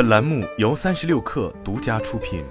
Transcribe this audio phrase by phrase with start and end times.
[0.00, 2.42] 本栏目由三十六氪独家出品。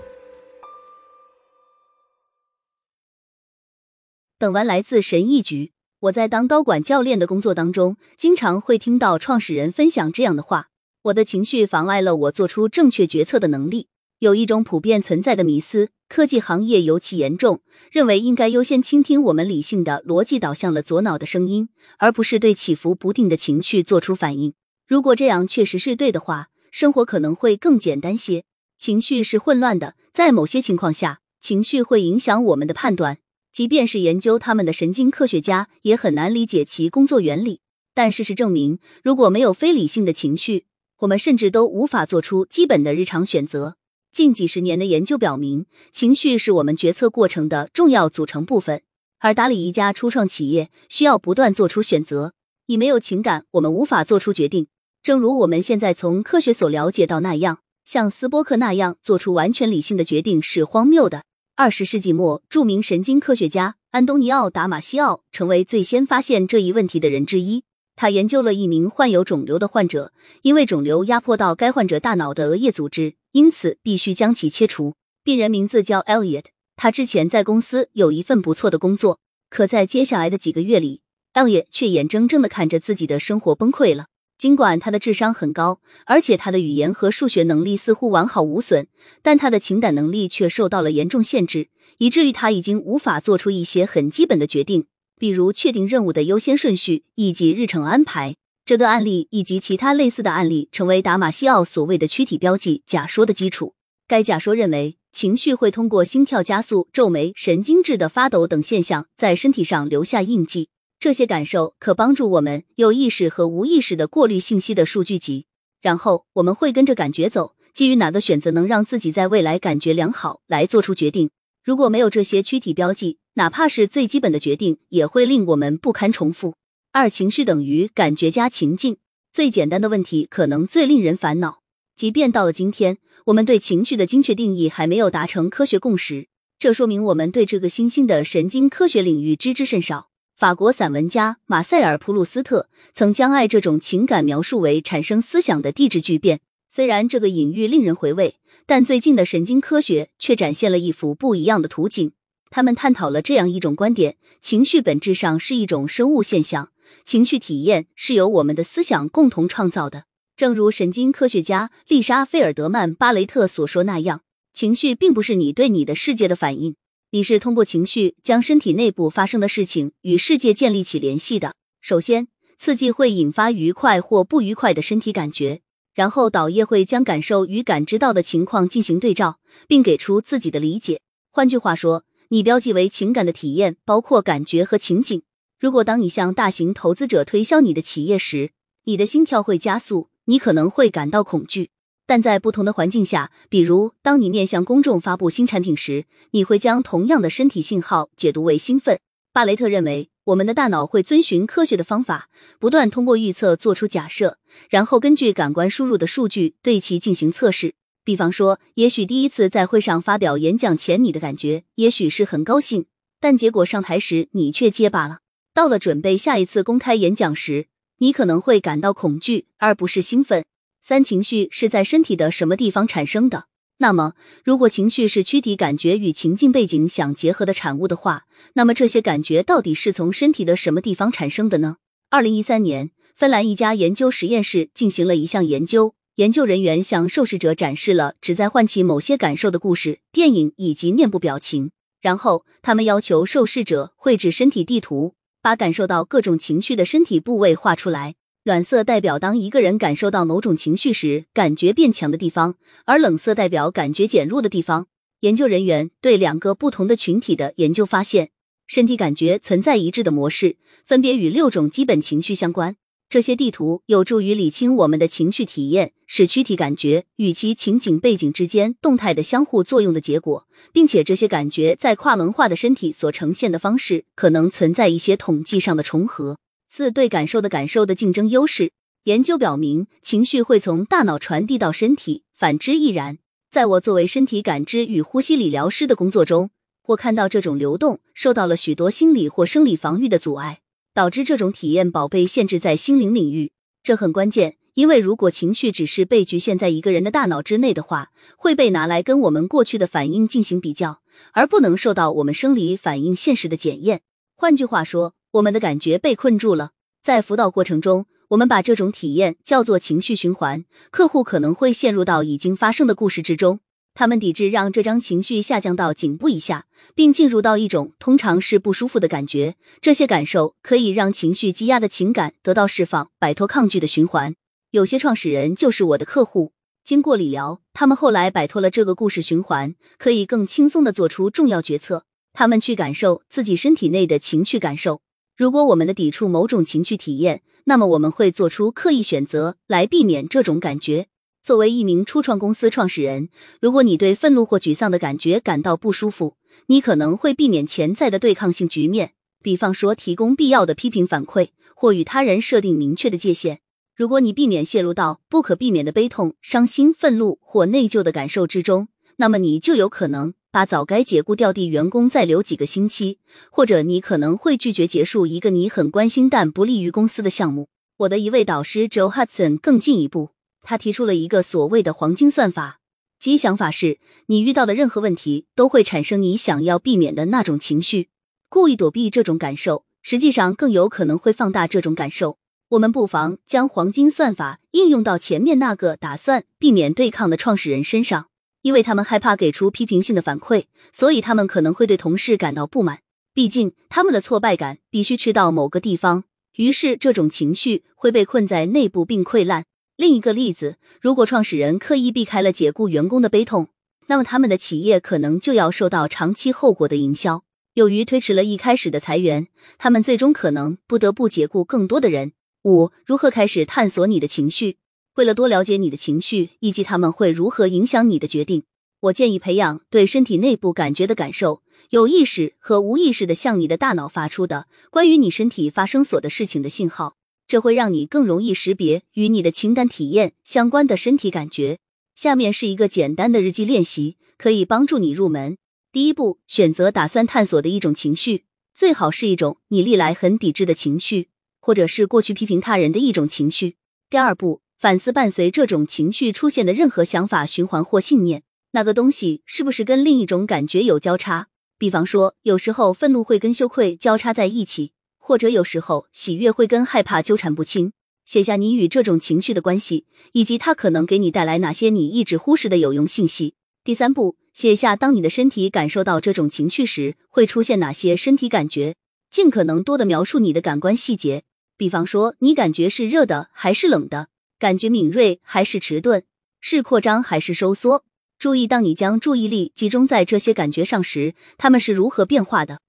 [4.38, 10.68] 等完来自神意局，我在当高管教练的工作当中，经常会听到创始人分享这样的话：
[11.06, 13.88] 我的情绪妨碍了我做出正确决策的能力。
[14.20, 24.54] 有一种普遍存在的迷思，科技行业尤其严重，认为应该优先倾听我们理性的、逻辑导向的左脑的声音，而不是对起伏不定的情绪做出反应。
[24.88, 28.44] 如果这样确实是对的话，生活可能会更简单些。
[28.78, 33.20] 情绪是混乱的，在某些情况下，情绪会影响我们的判断。
[33.52, 37.62] 即便是研究他们的神经科学家，也很难理解其工作原理。
[37.94, 40.66] 但事实证明，如果没有非理性的情绪，
[41.00, 43.76] 我们甚至都无法做出基本的日常选择。
[44.12, 48.82] 近几十年的研究表明，情绪是我们决策过程的重要组成部分。
[49.20, 52.34] 而打理一家初创企业，需要不断做出选择。
[52.68, 54.68] 以没有情感，我们无法做出决定。
[55.02, 61.24] 正如我们现在从科学所了解到那样，像斯波克那样做出完全理性的决定是荒谬的。
[61.56, 67.64] 二十世纪末，著名神经科学家安东尼奥·达马西奥成为最先发现这一问题的人之一。
[67.96, 74.96] 他研究了一名患有肿瘤的患者，因为肿瘤压迫到该患者大脑的额叶组织，因此必须将其切除。
[75.24, 81.02] 病人名字叫 Elliot，他之前在公司有一份不错的工作，可在接下来的几个月里
[81.34, 84.06] ，Elliot 却眼睁睁的看着自己的生活崩溃了。
[84.40, 88.88] 尽管他的智商很高，而且他的语言和数学能力似乎完好无损，
[89.22, 94.86] 但他的情感能力却受到了严重限制，以至于他已经无法做出一些很基本的决定。
[95.20, 103.74] 比如确定任务的优先顺序以及日程安排，这个案例以及其他类似的案例成为达马西奥所谓的躯体标记假说的基础。
[104.08, 110.70] 该假说认为，情绪会通过心跳加速、皱眉、神经质的发抖等现象在身体上留下印记。
[111.00, 115.46] 这些感受可帮助我们有意识和无意识的过滤信息的数据集，
[115.82, 121.30] 然后我们会跟着感觉走，基于哪个选择能让自己在未来感觉良好来做出决定。
[121.64, 126.56] 如果没有这些躯体标记，哪怕是最基本的决定，也会令我们不堪重复。
[126.92, 128.98] 二情绪等于感觉加情境。
[129.32, 131.62] 最简单的问题，可能最令人烦恼。
[131.96, 136.28] 即便到了今天，我们对情绪的精确定义还没有达成科学共识。
[136.58, 140.09] 这说明我们对这个新兴的神经科学领域知之甚少。
[140.40, 146.40] 法国散文家马塞尔·普鲁斯特曾将爱这种情感描述为产生思想的地质巨变。
[146.70, 152.14] 虽然这个隐喻令人回味，但最近的神经科学却展现了一幅不一样的图景。
[152.50, 156.72] 他们探讨了这样一种观点：情绪本质上是一种生物现象，
[157.04, 160.06] 情绪体验是由我们的思想共同创造的。
[160.38, 164.22] 正如神经科学家丽莎·费尔德曼·巴雷特所说那样，
[164.54, 166.78] 情绪并不是你对你的世界的反应，
[167.12, 171.56] 你是通过情绪将身体内部发生的事情与世界建立起联系的。
[171.82, 175.62] 首先，刺激会引发愉快或不愉快的身体感觉，
[175.96, 181.02] 然后导液会将感受与感知到的情况进行对照，并给出自己的理解。
[181.32, 185.24] 换句话说，你标记为情感的体验包括感觉和情景。
[185.60, 188.52] 如果当你向大型投资者推销你的企业时，
[188.84, 191.72] 你的心跳会加速，你可能会感到恐惧。
[192.10, 198.98] 但在不同的环境下，比如当你面向公众发布新产品时，你会将同样的身体信号解读为兴奋。
[199.32, 204.40] 巴雷特认为，我们的大脑会遵循科学的方法，不断通过预测做出假设，
[204.72, 207.76] 然后根据感官输入的数据对其进行测试。
[208.04, 212.88] 比方说，也许第一次在会上发表演讲前，你的感觉也许是很高兴，
[213.20, 215.20] 但结果上台时你却结巴了。
[215.54, 217.68] 到了准备下一次公开演讲时，
[218.00, 220.44] 你可能会感到恐惧，而不是兴奋。
[220.90, 223.46] 三情绪是在身体的什么地方产生的？
[223.78, 224.14] 那么，
[224.44, 228.24] 如果情绪是躯体感觉与情境背景相结合的产物的话，
[228.54, 231.76] 那么这些感觉到底是从身体的什么地方产生的呢？
[232.10, 235.94] 二零一三年，芬兰一家研究实验室进行了一项研究。
[236.16, 241.70] 研究人员向受试者展示了旨在唤起某些感受的故事、电影以及面部表情，
[242.02, 245.14] 然后他们要求受试者绘制身体地图，
[245.44, 248.16] 把感受到各种情绪的身体部位画出来。
[248.44, 252.56] 暖色代表当一个人感受到某种情绪时感觉变强的地方，
[252.86, 254.88] 而冷色代表感觉减弱的地方。
[255.20, 258.30] 研究人员对两个不同的群体的研究发现，
[258.66, 260.56] 身体感觉存在一致的模式，
[260.86, 262.78] 分别与六种基本情绪相关。
[263.10, 276.38] 这些地图有助于理清我们的情绪体验使躯体感觉与其情景背景之间动态的相互作用的结果，并且这些感觉在跨文化的身体所呈现的方式可能存在一些统计上的重合。
[276.70, 278.72] 四对感受的感受的竞争优势。
[279.04, 283.18] 研究表明，情绪会从大脑传递到身体，反之亦然。
[283.52, 286.52] 在我作为身体感知与呼吸理疗师的工作中，
[286.88, 290.60] 我看到这种流动受到了许多心理或生理防御的阻碍。
[290.92, 293.52] 导致这种体验宝贝限制在心灵领域，
[293.84, 301.00] 这很关键，因为如果情绪只是被局限在一个人的大脑之内的话，会被拿来跟我们过去的反应进行比较，
[301.32, 304.02] 而不能受到我们生理反应现实的检验。
[304.36, 306.72] 换句话说，我们的感觉被困住了。
[307.04, 310.66] 在辅导过程中，我们把这种体验叫做情绪循环。
[310.92, 313.60] 客户可能会陷入到已经发生的故事之中，
[313.94, 316.66] 他们抵制让这张情绪下降到颈部以下，
[316.96, 319.56] 并进入到一种通常是不舒服的感觉。
[319.80, 324.36] 这些感受可以让情绪积压的情感得到释放，摆脱抗拒的循环。
[324.72, 326.54] 有些创始人就是我的客户，
[326.84, 332.06] 经过理疗，他们后来摆脱了这个故事循环，可以更轻松的做出重要决策。
[332.34, 335.02] 他们去感受自己身体内的情绪感受。
[335.40, 341.08] 如果我们的抵触某种情绪体验，那么我们会做出刻意选择来避免这种感觉。
[341.42, 343.30] 作为一名初创公司创始人，
[343.62, 346.36] 如果你对愤怒或沮丧的感觉感到不舒服，
[346.68, 353.62] 你可能会避免潜在的对抗性局面，比方说提供必要的批评反馈或与他人设定明确的界限。
[353.96, 363.20] 如果你避免陷入到不可避免的悲痛、伤心、愤怒或内疚的感受之中，那么你就有可能把早该解雇掉的员工再留几个星期，
[363.52, 367.70] 或者你可能会拒绝结束一个你很关心但不利于公司的项目。
[367.98, 370.32] 我的一位导师 Joe Hudson 更进一步，
[370.64, 372.80] 他提出了一个所谓的黄金算法，
[373.20, 378.10] 即想法是你遇到的任何问题都会产生你想要避免的那种情绪，
[378.50, 382.38] 故意躲避这种感受，实际上更有可能会放大这种感受。
[382.70, 388.29] 我们不妨将黄金算法应用到前面那个打算避免对抗的创始人身上，
[388.62, 393.00] 因为他们害怕给出批评性的反馈，所以他们可能会对同事感到不满。
[393.34, 396.26] 毕竟他们的挫败感必须吃到某个地方，
[396.56, 399.66] 于是这种情绪会被困在内部并溃烂。
[399.96, 403.68] 另一个例子，如果创始人刻意避开了解雇员工的悲痛，
[404.08, 407.44] 那么他们的企业可能就要受到长期后果的营销。
[407.76, 409.48] 由于推迟了一开始的裁员，
[409.78, 412.34] 他们最终可能不得不解雇更多的人。
[412.64, 414.78] 五、如何开始探索你的情绪？
[415.20, 418.64] 为了多了解你的情绪以及他们会如何影响你的决定，
[419.02, 427.18] 我建议培养对身体内部感觉的感受，有意识和无意识的向你的大脑发出的关于你身体发生所的事情的信号。
[427.46, 431.80] 这会让你更容易识别与你的情感体验相关的身体感觉。
[432.16, 435.58] 下面是一个简单的日记练习，可以帮助你入门。
[435.92, 441.28] 第一步，选择打算探索的一种情绪，最好是一种你历来很抵制的情绪。
[441.60, 443.76] 或者是过去批评他人的一种情绪。
[444.10, 451.50] 第二步，反思伴随这种情绪出现的任何想法、循环或信念，那个东西是不是跟另一种感觉有交叉？
[451.78, 457.92] 比方说，有时候愤怒会跟羞愧交叉在一起，或者有时候喜悦会跟害怕纠缠不清。
[458.26, 463.56] 写下你与这种情绪的关系，以及它可能给你带来哪些你一直忽视的有用信息。
[463.84, 468.96] 第三步，写下当你的身体感受到这种情绪时会出现哪些身体感觉，
[469.30, 471.44] 尽可能多的描述你的感官细节。
[471.76, 474.30] 比方说，你感觉是热的还是冷的？
[474.60, 476.24] 感觉敏锐还是迟钝？
[476.60, 478.04] 是扩张还是收缩？
[478.38, 482.82] 注意，当你将注意力集中在这些感觉上时，它们是如何变化的？